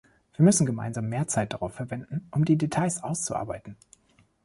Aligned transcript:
Wir 0.35 0.43
müssen 0.43 0.65
gemeinsam 0.65 1.09
mehr 1.09 1.27
Zeit 1.27 1.53
darauf 1.53 1.75
verwenden, 1.75 2.27
um 2.31 2.43
die 2.43 2.57
Details 2.57 3.03
auszuarbeiten. 3.03 3.75